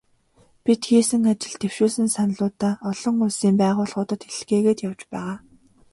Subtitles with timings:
[0.63, 5.37] Бид хийсэн ажил, дэвшүүлсэн саналуудаа олон улсын байгууллагуудад илгээгээд явж байгаа.